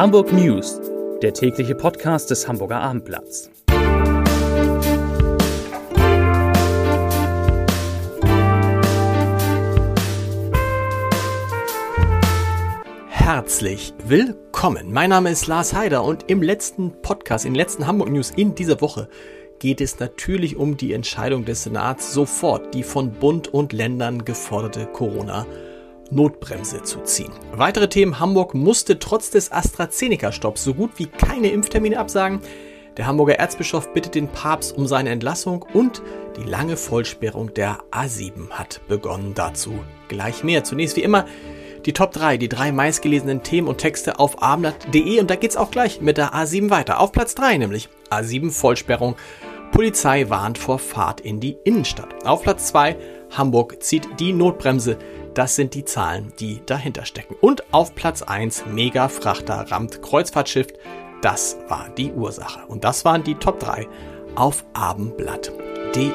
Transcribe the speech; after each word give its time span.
Hamburg 0.00 0.32
News, 0.32 0.80
der 1.20 1.34
tägliche 1.34 1.74
Podcast 1.74 2.30
des 2.30 2.48
Hamburger 2.48 2.80
Abendblatts. 2.80 3.50
Herzlich 13.10 13.92
willkommen. 14.06 14.90
Mein 14.90 15.10
Name 15.10 15.30
ist 15.30 15.46
Lars 15.46 15.74
Heider 15.74 16.02
und 16.02 16.30
im 16.30 16.40
letzten 16.40 17.02
Podcast, 17.02 17.44
in 17.44 17.52
den 17.52 17.58
letzten 17.58 17.86
Hamburg 17.86 18.08
News 18.08 18.30
in 18.30 18.54
dieser 18.54 18.80
Woche 18.80 19.10
geht 19.58 19.82
es 19.82 20.00
natürlich 20.00 20.56
um 20.56 20.78
die 20.78 20.94
Entscheidung 20.94 21.44
des 21.44 21.64
Senats, 21.64 22.14
sofort 22.14 22.72
die 22.72 22.84
von 22.84 23.10
Bund 23.10 23.48
und 23.48 23.74
Ländern 23.74 24.24
geforderte 24.24 24.86
Corona- 24.86 25.44
Notbremse 26.10 26.82
zu 26.82 27.00
ziehen. 27.00 27.32
Weitere 27.52 27.88
Themen. 27.88 28.20
Hamburg 28.20 28.54
musste 28.54 28.98
trotz 28.98 29.30
des 29.30 29.52
AstraZeneca-Stopps 29.52 30.64
so 30.64 30.74
gut 30.74 30.92
wie 30.96 31.06
keine 31.06 31.50
Impftermine 31.50 31.98
absagen. 31.98 32.40
Der 32.96 33.06
Hamburger 33.06 33.38
Erzbischof 33.38 33.92
bittet 33.92 34.14
den 34.14 34.28
Papst 34.28 34.76
um 34.76 34.86
seine 34.86 35.10
Entlassung 35.10 35.64
und 35.72 36.02
die 36.36 36.48
lange 36.48 36.76
Vollsperrung 36.76 37.54
der 37.54 37.78
A7 37.92 38.50
hat 38.50 38.80
begonnen. 38.88 39.32
Dazu 39.34 39.72
gleich 40.08 40.44
mehr. 40.44 40.64
Zunächst 40.64 40.96
wie 40.96 41.02
immer 41.02 41.26
die 41.86 41.92
Top 41.92 42.12
3, 42.12 42.36
die 42.36 42.48
drei 42.48 42.72
meistgelesenen 42.72 43.42
Themen 43.42 43.68
und 43.68 43.78
Texte 43.78 44.18
auf 44.18 44.42
abendblatt.de 44.42 45.20
und 45.20 45.30
da 45.30 45.36
geht's 45.36 45.56
auch 45.56 45.70
gleich 45.70 46.00
mit 46.00 46.18
der 46.18 46.34
A7 46.34 46.70
weiter. 46.70 47.00
Auf 47.00 47.12
Platz 47.12 47.34
3 47.34 47.58
nämlich 47.58 47.88
A7 48.10 48.50
Vollsperrung. 48.50 49.16
Polizei 49.72 50.28
warnt 50.28 50.58
vor 50.58 50.78
Fahrt 50.78 51.20
in 51.20 51.40
die 51.40 51.56
Innenstadt. 51.64 52.26
Auf 52.26 52.42
Platz 52.42 52.66
2 52.68 52.96
Hamburg 53.30 53.82
zieht 53.82 54.08
die 54.18 54.32
Notbremse. 54.32 54.98
Das 55.34 55.54
sind 55.54 55.74
die 55.74 55.84
Zahlen, 55.84 56.32
die 56.40 56.60
dahinter 56.66 57.04
stecken. 57.04 57.36
Und 57.40 57.72
auf 57.72 57.94
Platz 57.94 58.22
1 58.22 58.66
Mega-Frachter 58.66 59.70
rammt 59.70 60.02
Kreuzfahrtschiff. 60.02 60.66
Das 61.22 61.56
war 61.68 61.88
die 61.90 62.12
Ursache. 62.12 62.66
Und 62.66 62.82
das 62.82 63.04
waren 63.04 63.22
die 63.22 63.36
Top 63.36 63.60
3 63.60 63.86
auf 64.34 64.64
abendblatt.de. 64.72 66.10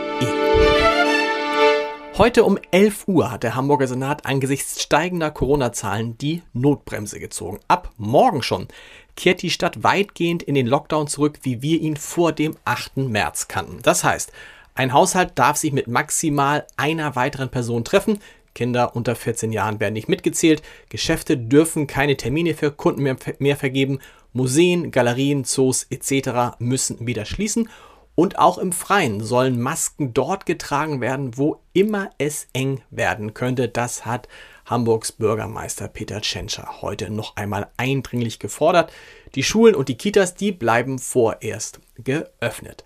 Heute 2.18 2.46
um 2.46 2.58
11 2.72 3.08
Uhr 3.08 3.32
hat 3.32 3.44
der 3.44 3.56
Hamburger 3.56 3.88
Senat 3.88 4.26
angesichts 4.26 4.82
steigender 4.82 5.32
Corona-Zahlen 5.32 6.18
die 6.18 6.44
Notbremse 6.54 7.20
gezogen. 7.20 7.60
Ab 7.68 7.92
morgen 7.98 8.42
schon 8.42 8.68
kehrt 9.16 9.42
die 9.42 9.50
Stadt 9.50 9.84
weitgehend 9.84 10.44
in 10.44 10.56
den 10.56 10.68
Lockdown 10.68 11.08
zurück, 11.08 11.40
wie 11.44 11.62
wir 11.62 11.80
ihn 11.80 11.98
vor 11.98 12.32
dem 12.32 12.56
8. 12.66 12.98
März 12.98 13.48
kannten. 13.48 13.80
Das 13.82 14.04
heißt, 14.04 14.32
ein 14.74 14.94
Haushalt 14.94 15.32
darf 15.36 15.58
sich 15.58 15.72
mit 15.72 15.88
maximal 15.88 16.68
einer 16.76 17.16
weiteren 17.16 17.50
Person 17.50 17.86
treffen. 17.86 18.20
Kinder 18.54 18.96
unter 18.96 19.16
14 19.16 19.52
Jahren 19.52 19.80
werden 19.80 19.94
nicht 19.94 20.10
mitgezählt. 20.10 20.62
Geschäfte 20.90 21.38
dürfen 21.38 21.88
keine 21.88 22.18
Termine 22.18 22.54
für 22.54 22.72
Kunden 22.72 23.04
mehr, 23.04 23.18
mehr 23.40 23.56
vergeben. 23.56 24.00
Museen, 24.34 24.92
Galerien, 24.92 25.46
Zoos 25.46 25.88
etc. 25.90 26.58
müssen 26.60 27.08
wieder 27.08 27.26
schließen. 27.26 27.70
Und 28.16 28.40
auch 28.40 28.58
im 28.58 28.72
Freien 28.72 29.22
sollen 29.22 29.62
Masken 29.62 30.14
dort 30.14 30.46
getragen 30.46 31.02
werden, 31.02 31.38
wo 31.38 31.62
immer 31.74 32.10
es 32.18 32.48
eng 32.54 32.82
werden 32.90 33.34
könnte. 33.34 33.68
Das 33.68 34.06
hat 34.06 34.30
Hamburgs 34.66 35.12
Bürgermeister 35.12 35.88
Peter 35.88 36.22
Tschentscher 36.22 36.82
heute 36.82 37.12
noch 37.12 37.36
einmal 37.36 37.68
eindringlich 37.78 38.40
gefordert. 38.40 38.92
Die 39.36 39.44
Schulen 39.44 39.76
und 39.76 39.90
die 39.90 39.98
Kitas, 39.98 40.34
die 40.34 40.52
bleiben 40.52 40.98
vorerst 40.98 41.80
geöffnet. 41.98 42.84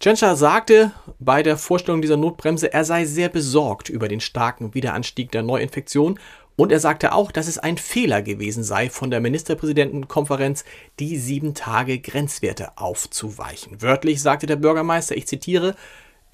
Tschentscher 0.00 0.36
sagte 0.36 0.92
bei 1.18 1.42
der 1.42 1.56
Vorstellung 1.56 2.02
dieser 2.02 2.18
Notbremse, 2.18 2.72
er 2.72 2.84
sei 2.84 3.06
sehr 3.06 3.30
besorgt 3.30 3.88
über 3.88 4.08
den 4.08 4.20
starken 4.20 4.74
Wiederanstieg 4.74 5.32
der 5.32 5.42
Neuinfektion 5.42 6.18
und 6.56 6.70
er 6.70 6.78
sagte 6.80 7.12
auch, 7.12 7.32
dass 7.32 7.48
es 7.48 7.58
ein 7.58 7.78
Fehler 7.78 8.22
gewesen 8.22 8.62
sei, 8.62 8.90
von 8.90 9.10
der 9.10 9.20
Ministerpräsidentenkonferenz 9.20 10.64
die 11.00 11.16
sieben 11.16 11.54
Tage 11.54 11.98
Grenzwerte 11.98 12.76
aufzuweichen. 12.76 13.82
Wörtlich 13.82 14.22
sagte 14.22 14.46
der 14.46 14.56
Bürgermeister, 14.56 15.16
ich 15.16 15.26
zitiere, 15.26 15.74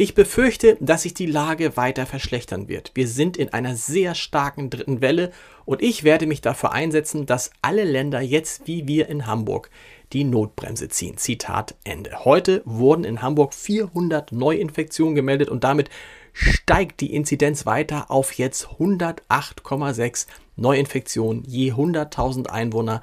ich 0.00 0.14
befürchte, 0.14 0.78
dass 0.80 1.02
sich 1.02 1.12
die 1.12 1.26
Lage 1.26 1.76
weiter 1.76 2.06
verschlechtern 2.06 2.68
wird. 2.68 2.92
Wir 2.94 3.06
sind 3.06 3.36
in 3.36 3.50
einer 3.50 3.76
sehr 3.76 4.14
starken 4.14 4.70
dritten 4.70 5.02
Welle 5.02 5.30
und 5.66 5.82
ich 5.82 6.04
werde 6.04 6.26
mich 6.26 6.40
dafür 6.40 6.72
einsetzen, 6.72 7.26
dass 7.26 7.50
alle 7.60 7.84
Länder 7.84 8.22
jetzt 8.22 8.66
wie 8.66 8.88
wir 8.88 9.10
in 9.10 9.26
Hamburg 9.26 9.68
die 10.14 10.24
Notbremse 10.24 10.88
ziehen. 10.88 11.18
Zitat 11.18 11.74
Ende. 11.84 12.24
Heute 12.24 12.62
wurden 12.64 13.04
in 13.04 13.20
Hamburg 13.20 13.52
400 13.52 14.32
Neuinfektionen 14.32 15.14
gemeldet 15.14 15.50
und 15.50 15.64
damit 15.64 15.90
steigt 16.32 17.02
die 17.02 17.12
Inzidenz 17.12 17.66
weiter 17.66 18.10
auf 18.10 18.32
jetzt 18.32 18.68
108,6 18.68 20.28
Neuinfektionen 20.56 21.44
je 21.44 21.72
100.000 21.74 22.46
Einwohner 22.46 23.02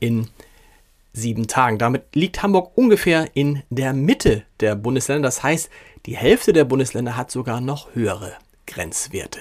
in 0.00 0.30
sieben 1.18 1.46
Tagen. 1.46 1.78
Damit 1.78 2.14
liegt 2.14 2.42
Hamburg 2.42 2.72
ungefähr 2.76 3.28
in 3.34 3.62
der 3.70 3.92
Mitte 3.92 4.44
der 4.60 4.74
Bundesländer. 4.74 5.28
Das 5.28 5.42
heißt, 5.42 5.68
die 6.06 6.16
Hälfte 6.16 6.52
der 6.52 6.64
Bundesländer 6.64 7.16
hat 7.16 7.30
sogar 7.30 7.60
noch 7.60 7.94
höhere 7.94 8.32
Grenzwerte. 8.66 9.40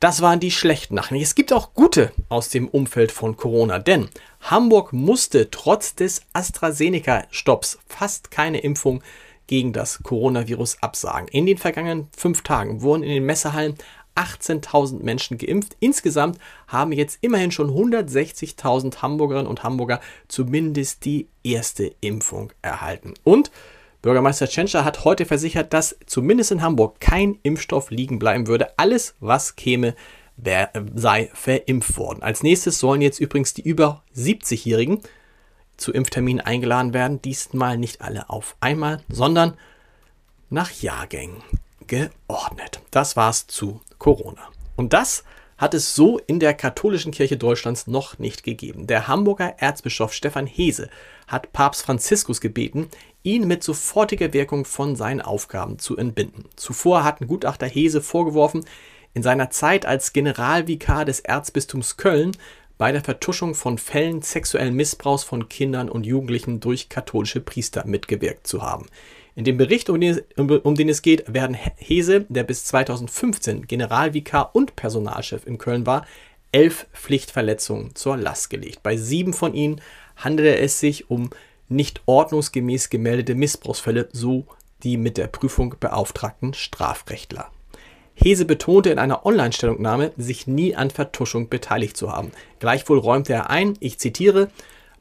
Das 0.00 0.20
waren 0.20 0.40
die 0.40 0.50
schlechten 0.50 0.94
Nachrichten. 0.94 1.22
Es 1.22 1.34
gibt 1.34 1.52
auch 1.52 1.72
gute 1.72 2.12
aus 2.28 2.50
dem 2.50 2.68
Umfeld 2.68 3.12
von 3.12 3.36
Corona, 3.36 3.78
denn 3.78 4.08
Hamburg 4.42 4.92
musste 4.92 5.50
trotz 5.50 5.94
des 5.94 6.22
AstraZeneca-Stopps 6.34 7.78
fast 7.86 8.30
keine 8.30 8.60
Impfung 8.60 9.02
gegen 9.46 9.72
das 9.72 10.02
Coronavirus 10.02 10.82
absagen. 10.82 11.28
In 11.28 11.46
den 11.46 11.56
vergangenen 11.56 12.08
fünf 12.14 12.42
Tagen 12.42 12.82
wurden 12.82 13.02
in 13.04 13.10
den 13.10 13.24
Messehallen 13.24 13.76
18.000 14.16 15.02
Menschen 15.02 15.38
geimpft. 15.38 15.76
Insgesamt 15.80 16.38
haben 16.66 16.92
jetzt 16.92 17.18
immerhin 17.20 17.50
schon 17.50 17.70
160.000 17.70 19.02
Hamburgerinnen 19.02 19.46
und 19.46 19.62
Hamburger 19.62 20.00
zumindest 20.28 21.04
die 21.04 21.28
erste 21.42 21.94
Impfung 22.00 22.52
erhalten. 22.62 23.14
Und 23.22 23.50
Bürgermeister 24.02 24.46
Tschentscher 24.46 24.84
hat 24.84 25.04
heute 25.04 25.26
versichert, 25.26 25.72
dass 25.72 25.96
zumindest 26.06 26.52
in 26.52 26.62
Hamburg 26.62 27.00
kein 27.00 27.38
Impfstoff 27.42 27.90
liegen 27.90 28.18
bleiben 28.18 28.46
würde. 28.46 28.78
Alles, 28.78 29.16
was 29.20 29.56
käme, 29.56 29.94
wär, 30.36 30.70
sei 30.94 31.30
verimpft 31.34 31.96
worden. 31.96 32.22
Als 32.22 32.42
nächstes 32.42 32.78
sollen 32.78 33.00
jetzt 33.00 33.18
übrigens 33.20 33.54
die 33.54 33.62
über 33.62 34.02
70-Jährigen 34.14 35.00
zu 35.76 35.92
Impfterminen 35.92 36.40
eingeladen 36.40 36.94
werden. 36.94 37.20
Diesmal 37.22 37.78
nicht 37.78 38.00
alle 38.00 38.30
auf 38.30 38.56
einmal, 38.60 39.02
sondern 39.08 39.54
nach 40.50 40.70
Jahrgängen 40.70 41.42
geordnet. 41.86 42.80
Das 42.90 43.16
war's 43.16 43.46
zu 43.46 43.80
Corona. 44.06 44.52
Und 44.76 44.92
das 44.92 45.24
hat 45.58 45.74
es 45.74 45.96
so 45.96 46.20
in 46.28 46.38
der 46.38 46.54
katholischen 46.54 47.10
Kirche 47.10 47.36
Deutschlands 47.36 47.88
noch 47.88 48.20
nicht 48.20 48.44
gegeben. 48.44 48.86
Der 48.86 49.08
Hamburger 49.08 49.54
Erzbischof 49.58 50.12
Stefan 50.12 50.46
Hese 50.46 50.90
hat 51.26 51.52
Papst 51.52 51.82
Franziskus 51.82 52.40
gebeten, 52.40 52.86
ihn 53.24 53.48
mit 53.48 53.64
sofortiger 53.64 54.32
Wirkung 54.32 54.64
von 54.64 54.94
seinen 54.94 55.20
Aufgaben 55.22 55.80
zu 55.80 55.96
entbinden. 55.96 56.44
Zuvor 56.54 57.02
hatten 57.02 57.26
Gutachter 57.26 57.66
Hese 57.66 58.00
vorgeworfen, 58.00 58.64
in 59.12 59.24
seiner 59.24 59.50
Zeit 59.50 59.86
als 59.86 60.12
Generalvikar 60.12 61.04
des 61.04 61.18
Erzbistums 61.18 61.96
Köln 61.96 62.30
bei 62.78 62.92
der 62.92 63.02
Vertuschung 63.02 63.56
von 63.56 63.76
Fällen 63.76 64.22
sexuellen 64.22 64.76
Missbrauchs 64.76 65.24
von 65.24 65.48
Kindern 65.48 65.88
und 65.88 66.06
Jugendlichen 66.06 66.60
durch 66.60 66.88
katholische 66.88 67.40
Priester 67.40 67.84
mitgewirkt 67.84 68.46
zu 68.46 68.62
haben. 68.62 68.86
In 69.36 69.44
dem 69.44 69.58
Bericht, 69.58 69.90
um 69.90 70.00
den, 70.00 70.18
um 70.38 70.74
den, 70.74 70.88
es 70.88 71.02
geht, 71.02 71.32
werden 71.32 71.54
Hese, 71.76 72.24
der 72.30 72.42
bis 72.42 72.64
2015 72.64 73.66
Generalvikar 73.66 74.50
und 74.54 74.76
Personalchef 74.76 75.46
in 75.46 75.58
Köln 75.58 75.84
war, 75.84 76.06
elf 76.52 76.86
Pflichtverletzungen 76.94 77.94
zur 77.94 78.16
Last 78.16 78.48
gelegt. 78.48 78.82
Bei 78.82 78.96
sieben 78.96 79.34
von 79.34 79.52
ihnen 79.52 79.82
handelte 80.16 80.56
es 80.56 80.80
sich 80.80 81.10
um 81.10 81.28
nicht 81.68 82.00
ordnungsgemäß 82.06 82.88
gemeldete 82.88 83.34
Missbrauchsfälle, 83.34 84.08
so 84.10 84.46
die 84.82 84.96
mit 84.96 85.18
der 85.18 85.26
Prüfung 85.26 85.74
beauftragten 85.78 86.54
Strafrechtler. 86.54 87.50
Hese 88.14 88.46
betonte 88.46 88.88
in 88.88 88.98
einer 88.98 89.26
Online-Stellungnahme, 89.26 90.12
sich 90.16 90.46
nie 90.46 90.74
an 90.74 90.88
Vertuschung 90.88 91.50
beteiligt 91.50 91.98
zu 91.98 92.10
haben. 92.10 92.32
Gleichwohl 92.58 92.98
räumte 92.98 93.34
er 93.34 93.50
ein, 93.50 93.76
ich 93.80 93.98
zitiere, 93.98 94.48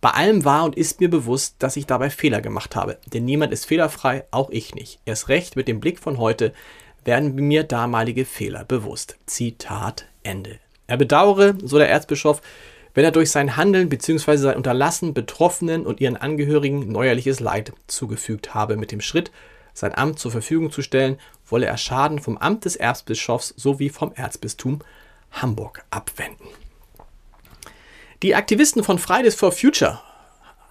bei 0.06 0.12
allem 0.12 0.46
war 0.46 0.66
und 0.66 0.78
ist 0.78 1.00
mir 1.00 1.10
bewusst, 1.10 1.56
dass 1.57 1.78
ich 1.78 1.88
dabei 1.88 2.12
Fehler 2.12 2.40
gemacht 2.40 2.75
habe, 2.75 3.00
denn 3.12 3.25
niemand 3.25 3.52
ist 3.52 3.66
fehlerfrei, 3.66 4.25
auch 4.30 4.52
ich 4.52 4.75
nicht. 4.75 5.00
Erst 5.04 5.30
recht 5.30 5.56
mit 5.56 5.68
dem 5.68 5.80
Blick 5.80 5.98
von 5.98 6.19
heute 6.19 6.54
werden 7.06 7.34
mir 7.34 7.63
damalige 7.63 8.24
Fehler 8.24 8.66
bewusst. 8.66 9.18
Zitat 9.25 10.06
Ende. 10.22 10.60
Er 10.86 10.98
bedauere, 10.98 11.56
so 11.63 11.80
der 11.80 11.90
Erzbischof, 11.90 12.44
wenn 12.94 13.04
er 13.04 13.10
durch 13.10 13.31
sein 13.31 13.57
Handeln 13.57 13.90
bzw. 13.90 14.38
sein 14.38 14.57
Unterlassen 14.57 15.16
Betroffenen 15.16 15.88
und 15.88 16.00
ihren 16.00 16.18
Angehörigen 16.18 16.92
neuerliches 16.92 17.40
Leid 17.40 17.74
zugefügt 17.88 18.54
habe. 18.54 18.78
Mit 18.78 18.92
dem 18.92 19.01
Schritt, 19.01 19.31
sein 19.74 19.98
Amt 19.98 20.19
zur 20.19 20.30
Verfügung 20.30 20.72
zu 20.72 20.84
stellen, 20.84 21.18
wolle 21.48 21.66
er 21.66 21.78
Schaden 21.78 22.19
vom 22.19 22.38
Amt 22.38 22.66
des 22.66 22.75
Erzbischofs 22.75 23.56
sowie 23.58 23.90
vom 23.90 24.12
Erzbistum 24.13 24.81
Hamburg 25.31 25.84
abwenden. 25.90 26.46
Die 28.25 28.33
Aktivisten 28.33 28.83
von 28.83 28.98
Fridays 28.98 29.36
for 29.36 29.51
Future 29.51 30.01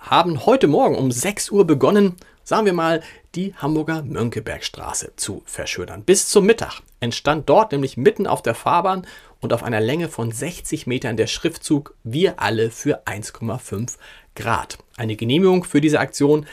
haben 0.01 0.45
heute 0.45 0.67
Morgen 0.67 0.97
um 0.97 1.13
6 1.13 1.53
Uhr 1.53 1.65
begonnen, 1.65 2.17
sagen 2.43 2.67
wir 2.67 2.73
mal, 2.73 3.01
die 3.37 3.55
Hamburger 3.55 4.03
Mönckebergstraße 4.03 5.13
zu 5.15 5.41
verschönern. 5.47 6.03
Bis 6.03 6.29
zum 6.29 6.47
Mittag 6.47 6.81
entstand 6.99 7.49
dort 7.49 7.71
nämlich 7.71 7.97
mitten 7.97 8.27
auf 8.27 8.43
der 8.43 8.57
Fahrbahn 8.57 9.07
und 9.41 9.53
auf 9.53 9.63
einer 9.63 9.79
Länge 9.79 10.09
von 10.09 10.33
60 10.33 10.89
Metern 10.89 11.17
der 11.17 11.29
Schriftzug 11.29 11.95
Wir 12.03 12.41
alle 12.41 12.73
für 12.73 13.07
1,5 13.07 13.99
Grad. 14.35 14.79
Eine 14.97 15.15
Genehmigung 15.15 15.63
für 15.63 15.81
diese 15.81 16.01
Aktion 16.01 16.47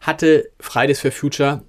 hatte 0.00 0.50
Fridays 0.58 0.98
for 0.98 1.12
Future 1.12 1.62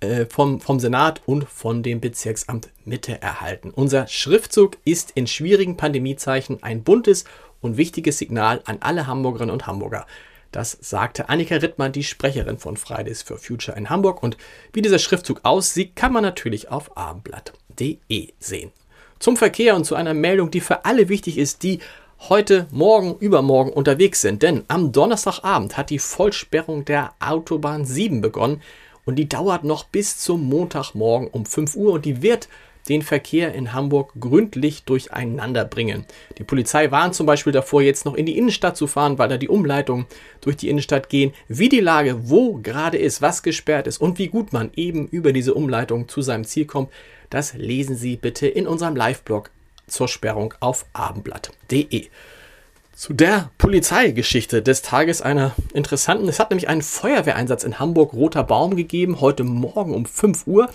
äh, 0.00 0.26
vom, 0.26 0.60
vom 0.60 0.80
Senat 0.80 1.22
und 1.26 1.48
von 1.48 1.82
dem 1.82 2.00
Bezirksamt 2.00 2.70
Mitte 2.84 3.20
erhalten. 3.20 3.70
Unser 3.70 4.06
Schriftzug 4.06 4.76
ist 4.84 5.12
in 5.12 5.26
schwierigen 5.26 5.76
Pandemiezeichen 5.76 6.62
ein 6.62 6.82
buntes 6.82 7.24
und 7.60 7.76
wichtiges 7.76 8.18
Signal 8.18 8.62
an 8.66 8.78
alle 8.80 9.06
Hamburgerinnen 9.06 9.52
und 9.52 9.66
Hamburger. 9.66 10.06
Das 10.52 10.78
sagte 10.80 11.28
Annika 11.28 11.56
Rittmann, 11.56 11.92
die 11.92 12.04
Sprecherin 12.04 12.58
von 12.58 12.76
Fridays 12.76 13.22
for 13.22 13.38
Future 13.38 13.76
in 13.76 13.90
Hamburg. 13.90 14.22
Und 14.22 14.36
wie 14.72 14.82
dieser 14.82 14.98
Schriftzug 14.98 15.40
aussieht, 15.42 15.96
kann 15.96 16.12
man 16.12 16.22
natürlich 16.22 16.70
auf 16.70 16.96
abendblatt.de 16.96 18.32
sehen. 18.38 18.72
Zum 19.18 19.36
Verkehr 19.36 19.74
und 19.76 19.84
zu 19.84 19.94
einer 19.94 20.14
Meldung, 20.14 20.50
die 20.50 20.60
für 20.60 20.84
alle 20.84 21.08
wichtig 21.08 21.38
ist, 21.38 21.62
die 21.62 21.80
heute, 22.28 22.66
morgen, 22.70 23.16
übermorgen 23.18 23.72
unterwegs 23.72 24.20
sind. 24.20 24.42
Denn 24.42 24.64
am 24.68 24.92
Donnerstagabend 24.92 25.76
hat 25.76 25.90
die 25.90 25.98
Vollsperrung 25.98 26.84
der 26.84 27.12
Autobahn 27.20 27.84
7 27.84 28.20
begonnen 28.20 28.62
und 29.06 29.16
die 29.16 29.28
dauert 29.28 29.64
noch 29.64 29.84
bis 29.84 30.18
zum 30.18 30.44
Montagmorgen 30.44 31.28
um 31.28 31.46
5 31.46 31.74
Uhr 31.76 31.94
und 31.94 32.04
die 32.04 32.20
wird 32.20 32.48
den 32.88 33.02
Verkehr 33.02 33.54
in 33.54 33.72
Hamburg 33.72 34.12
gründlich 34.20 34.84
durcheinander 34.84 35.64
bringen. 35.64 36.04
Die 36.38 36.44
Polizei 36.44 36.90
warnt 36.90 37.14
zum 37.14 37.26
Beispiel 37.26 37.52
davor, 37.52 37.82
jetzt 37.82 38.04
noch 38.04 38.14
in 38.14 38.26
die 38.26 38.38
Innenstadt 38.38 38.76
zu 38.76 38.86
fahren, 38.86 39.18
weil 39.18 39.28
da 39.28 39.38
die 39.38 39.48
Umleitungen 39.48 40.06
durch 40.40 40.56
die 40.56 40.68
Innenstadt 40.68 41.08
gehen. 41.08 41.32
Wie 41.48 41.68
die 41.68 41.80
Lage 41.80 42.28
wo 42.28 42.58
gerade 42.58 42.98
ist, 42.98 43.22
was 43.22 43.42
gesperrt 43.42 43.86
ist 43.86 44.00
und 44.00 44.18
wie 44.18 44.28
gut 44.28 44.52
man 44.52 44.70
eben 44.76 45.08
über 45.08 45.32
diese 45.32 45.54
Umleitung 45.54 46.08
zu 46.08 46.22
seinem 46.22 46.44
Ziel 46.44 46.66
kommt, 46.66 46.90
das 47.30 47.54
lesen 47.54 47.96
Sie 47.96 48.16
bitte 48.16 48.46
in 48.46 48.66
unserem 48.66 48.94
Live-Blog 48.94 49.50
zur 49.88 50.08
Sperrung 50.08 50.54
auf 50.60 50.86
abendblatt.de. 50.92 52.08
Zu 52.96 53.12
der 53.12 53.50
Polizeigeschichte 53.58 54.62
des 54.62 54.80
Tages 54.80 55.20
einer 55.20 55.54
interessanten. 55.74 56.30
Es 56.30 56.40
hat 56.40 56.48
nämlich 56.48 56.70
einen 56.70 56.80
Feuerwehreinsatz 56.80 57.62
in 57.62 57.78
Hamburg 57.78 58.14
Roter 58.14 58.42
Baum 58.42 58.74
gegeben, 58.74 59.20
heute 59.20 59.44
Morgen 59.44 59.92
um 59.94 60.06
5 60.06 60.46
Uhr 60.46 60.70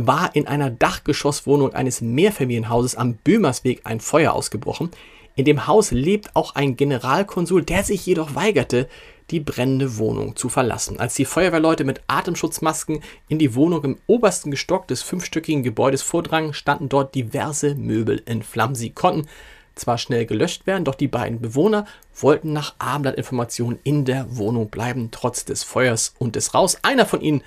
war 0.00 0.34
in 0.34 0.46
einer 0.46 0.70
Dachgeschosswohnung 0.70 1.74
eines 1.74 2.00
Mehrfamilienhauses 2.00 2.96
am 2.96 3.16
Böhmersweg 3.16 3.82
ein 3.84 4.00
Feuer 4.00 4.32
ausgebrochen. 4.32 4.90
In 5.34 5.44
dem 5.44 5.66
Haus 5.66 5.90
lebt 5.90 6.34
auch 6.34 6.54
ein 6.54 6.74
Generalkonsul, 6.74 7.62
der 7.62 7.84
sich 7.84 8.06
jedoch 8.06 8.34
weigerte, 8.34 8.88
die 9.30 9.40
brennende 9.40 9.98
Wohnung 9.98 10.36
zu 10.36 10.48
verlassen. 10.48 10.98
Als 10.98 11.14
die 11.14 11.26
Feuerwehrleute 11.26 11.84
mit 11.84 12.00
Atemschutzmasken 12.06 13.02
in 13.28 13.38
die 13.38 13.54
Wohnung 13.54 13.84
im 13.84 13.98
obersten 14.06 14.50
Gestock 14.50 14.88
des 14.88 15.02
fünfstöckigen 15.02 15.62
Gebäudes 15.62 16.00
vordrangen, 16.00 16.54
standen 16.54 16.88
dort 16.88 17.14
diverse 17.14 17.74
Möbel 17.74 18.22
in 18.24 18.42
Flammen. 18.42 18.74
Sie 18.74 18.90
konnten 18.90 19.28
zwar 19.76 19.98
schnell 19.98 20.26
gelöscht 20.26 20.66
werden, 20.66 20.84
doch 20.84 20.96
die 20.96 21.06
beiden 21.06 21.40
Bewohner 21.40 21.86
wollten 22.18 22.52
nach 22.52 22.74
Abendblattinformationen 22.78 23.78
in 23.84 24.04
der 24.04 24.36
Wohnung 24.36 24.68
bleiben, 24.68 25.10
trotz 25.12 25.44
des 25.44 25.62
Feuers 25.62 26.14
und 26.18 26.34
des 26.34 26.54
Rauchs. 26.54 26.78
Einer 26.82 27.06
von 27.06 27.20
ihnen 27.20 27.42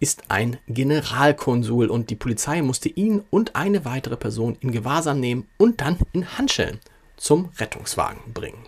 ist 0.00 0.24
ein 0.28 0.58
Generalkonsul 0.66 1.86
und 1.86 2.10
die 2.10 2.16
Polizei 2.16 2.60
musste 2.62 2.88
ihn 2.88 3.22
und 3.30 3.54
eine 3.54 3.84
weitere 3.84 4.16
Person 4.16 4.56
in 4.60 4.72
Gewahrsam 4.72 5.20
nehmen 5.20 5.46
und 5.58 5.80
dann 5.80 5.98
in 6.12 6.36
Handschellen 6.36 6.80
zum 7.16 7.50
Rettungswagen 7.58 8.32
bringen. 8.32 8.66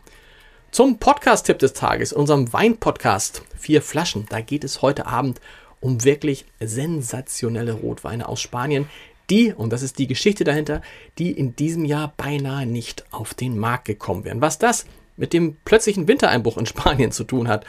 Zum 0.70 0.98
Podcast-Tipp 0.98 1.58
des 1.58 1.72
Tages, 1.72 2.12
unserem 2.12 2.52
Wein-Podcast 2.52 3.42
Vier 3.58 3.80
Flaschen. 3.80 4.26
Da 4.28 4.40
geht 4.40 4.62
es 4.62 4.82
heute 4.82 5.06
Abend 5.06 5.40
um 5.80 6.04
wirklich 6.04 6.44
sensationelle 6.60 7.72
Rotweine 7.72 8.28
aus 8.28 8.40
Spanien, 8.40 8.88
die, 9.30 9.52
und 9.52 9.72
das 9.72 9.82
ist 9.82 9.98
die 9.98 10.06
Geschichte 10.06 10.44
dahinter, 10.44 10.82
die 11.18 11.32
in 11.32 11.56
diesem 11.56 11.84
Jahr 11.84 12.12
beinahe 12.16 12.66
nicht 12.66 13.04
auf 13.10 13.34
den 13.34 13.58
Markt 13.58 13.86
gekommen 13.86 14.24
wären. 14.24 14.40
Was 14.40 14.58
das 14.58 14.86
mit 15.16 15.32
dem 15.32 15.56
plötzlichen 15.64 16.08
Wintereinbruch 16.08 16.58
in 16.58 16.66
Spanien 16.66 17.12
zu 17.12 17.24
tun 17.24 17.48
hat, 17.48 17.64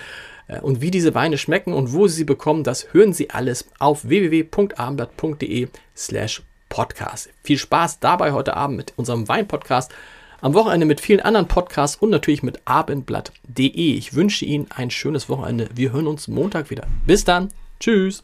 äh, 0.48 0.60
und 0.60 0.82
wie 0.82 0.92
diese 0.92 1.16
Weine 1.16 1.38
schmecken 1.38 1.74
und 1.74 1.94
wo 1.94 2.08
Sie 2.08 2.16
sie 2.16 2.24
bekommen, 2.24 2.64
das 2.64 2.94
hören 2.94 3.14
Sie 3.14 3.30
alles 3.30 3.68
auf 3.80 4.08
www.abendblatt.de 4.08 5.68
slash 5.96 6.44
podcast. 6.70 7.30
Viel 7.44 7.58
Spaß 7.58 8.00
dabei 8.00 8.32
heute 8.32 8.56
Abend 8.56 8.78
mit 8.78 8.94
unserem 8.96 9.28
Weinpodcast. 9.28 9.94
Am 10.42 10.54
Wochenende 10.54 10.86
mit 10.86 11.02
vielen 11.02 11.22
anderen 11.22 11.48
Podcasts 11.48 11.96
und 11.96 12.10
natürlich 12.10 12.44
mit 12.44 12.60
abendblatt.de. 12.66 13.70
Ich 13.70 14.14
wünsche 14.14 14.46
Ihnen 14.46 14.68
ein 14.70 14.92
schönes 14.92 15.30
Wochenende. 15.30 15.70
Wir 15.74 15.92
hören 15.92 16.08
uns 16.08 16.28
Montag 16.28 16.70
wieder. 16.70 16.86
Bis 17.08 17.24
dann. 17.24 17.50
Tschüss. 17.80 18.24